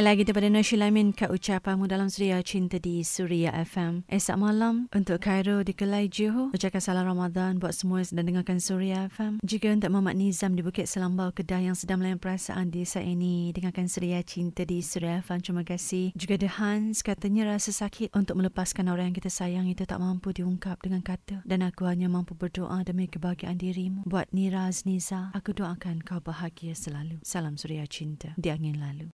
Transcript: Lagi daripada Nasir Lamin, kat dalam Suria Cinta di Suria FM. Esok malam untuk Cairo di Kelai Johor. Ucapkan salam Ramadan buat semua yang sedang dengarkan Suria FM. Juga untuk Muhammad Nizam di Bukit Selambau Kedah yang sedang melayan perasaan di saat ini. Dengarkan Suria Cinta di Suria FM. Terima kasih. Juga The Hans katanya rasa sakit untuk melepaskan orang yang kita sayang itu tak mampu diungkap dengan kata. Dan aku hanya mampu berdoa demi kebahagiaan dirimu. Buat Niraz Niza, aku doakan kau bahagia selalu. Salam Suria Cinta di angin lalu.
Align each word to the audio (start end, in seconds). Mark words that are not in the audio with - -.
Lagi 0.00 0.24
daripada 0.24 0.48
Nasir 0.48 0.80
Lamin, 0.80 1.12
kat 1.12 1.28
dalam 1.28 2.08
Suria 2.08 2.40
Cinta 2.40 2.80
di 2.80 3.04
Suria 3.04 3.52
FM. 3.52 4.08
Esok 4.08 4.36
malam 4.40 4.88
untuk 4.96 5.20
Cairo 5.20 5.60
di 5.60 5.76
Kelai 5.76 6.08
Johor. 6.08 6.56
Ucapkan 6.56 6.80
salam 6.80 7.04
Ramadan 7.04 7.60
buat 7.60 7.76
semua 7.76 8.00
yang 8.00 8.08
sedang 8.08 8.26
dengarkan 8.32 8.64
Suria 8.64 9.12
FM. 9.12 9.44
Juga 9.44 9.68
untuk 9.76 9.92
Muhammad 9.92 10.16
Nizam 10.16 10.56
di 10.56 10.64
Bukit 10.64 10.88
Selambau 10.88 11.36
Kedah 11.36 11.60
yang 11.60 11.76
sedang 11.76 12.00
melayan 12.00 12.16
perasaan 12.16 12.72
di 12.72 12.88
saat 12.88 13.04
ini. 13.12 13.52
Dengarkan 13.52 13.92
Suria 13.92 14.24
Cinta 14.24 14.64
di 14.64 14.80
Suria 14.80 15.20
FM. 15.20 15.44
Terima 15.44 15.64
kasih. 15.68 16.16
Juga 16.16 16.34
The 16.40 16.48
Hans 16.48 17.04
katanya 17.04 17.52
rasa 17.52 17.68
sakit 17.68 18.16
untuk 18.16 18.40
melepaskan 18.40 18.88
orang 18.88 19.12
yang 19.12 19.16
kita 19.20 19.28
sayang 19.28 19.68
itu 19.68 19.84
tak 19.84 20.00
mampu 20.00 20.32
diungkap 20.32 20.80
dengan 20.80 21.04
kata. 21.04 21.44
Dan 21.44 21.60
aku 21.60 21.84
hanya 21.84 22.08
mampu 22.08 22.32
berdoa 22.32 22.80
demi 22.88 23.04
kebahagiaan 23.04 23.60
dirimu. 23.60 24.08
Buat 24.08 24.32
Niraz 24.32 24.88
Niza, 24.88 25.28
aku 25.36 25.52
doakan 25.52 26.00
kau 26.00 26.24
bahagia 26.24 26.72
selalu. 26.72 27.20
Salam 27.20 27.60
Suria 27.60 27.84
Cinta 27.84 28.32
di 28.40 28.48
angin 28.48 28.80
lalu. 28.80 29.06